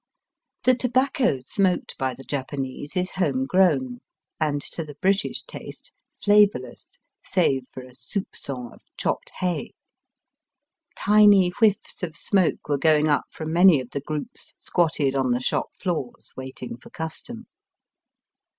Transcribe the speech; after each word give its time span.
The 0.63 0.73
tobacco 0.73 1.41
smoked 1.45 1.95
by 1.99 2.15
the 2.15 2.23
Japanese 2.23 2.97
is 2.97 3.11
home 3.11 3.45
grown, 3.45 3.99
and 4.39 4.59
to 4.71 4.83
the 4.83 4.95
British 4.95 5.43
taste 5.43 5.91
flavourless 6.17 6.97
save 7.23 7.67
for 7.69 7.83
a 7.83 7.93
soupgon 7.93 8.73
of 8.73 8.81
chopped 8.97 9.29
hay. 9.41 9.75
Tiny 10.97 11.49
whiffs 11.51 12.01
of 12.01 12.15
smoke 12.15 12.67
were 12.67 12.79
going 12.79 13.09
up 13.09 13.25
from 13.29 13.53
many 13.53 13.79
of 13.79 13.91
the 13.91 14.01
groups 14.01 14.55
squatted 14.57 15.13
on 15.15 15.29
the 15.29 15.39
shop 15.39 15.67
floors 15.77 16.33
waiting 16.35 16.77
for 16.77 16.89
custom. 16.89 17.45